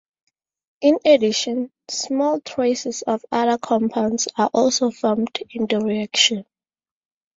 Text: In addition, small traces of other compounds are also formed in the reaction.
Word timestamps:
In 0.81 0.97
addition, 1.05 1.69
small 1.87 2.39
traces 2.41 3.03
of 3.03 3.23
other 3.31 3.59
compounds 3.59 4.27
are 4.35 4.49
also 4.51 4.89
formed 4.89 5.37
in 5.51 5.67
the 5.67 5.79
reaction. 5.79 6.43